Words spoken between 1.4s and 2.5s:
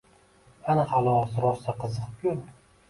Rosa qiziq-ku!